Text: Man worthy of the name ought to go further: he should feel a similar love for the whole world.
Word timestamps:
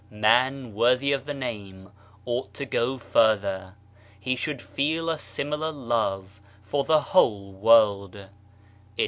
Man 0.09 0.73
worthy 0.73 1.11
of 1.11 1.27
the 1.27 1.33
name 1.35 1.91
ought 2.25 2.55
to 2.55 2.65
go 2.65 2.97
further: 2.97 3.75
he 4.19 4.35
should 4.35 4.59
feel 4.59 5.11
a 5.11 5.19
similar 5.19 5.71
love 5.71 6.41
for 6.63 6.83
the 6.83 7.01
whole 7.13 7.51
world. 7.51 8.17